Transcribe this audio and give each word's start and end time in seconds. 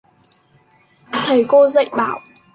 Thầy 1.13 1.45
cô 1.47 1.67
dạy 1.69 1.89
bảo 1.97 2.19